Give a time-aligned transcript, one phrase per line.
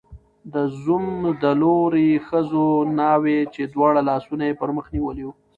[0.53, 1.05] د زوم
[1.41, 2.67] د لوري ښځو
[2.97, 5.33] ناوې، چې دواړه لاسونه یې پر مخ نیولي وو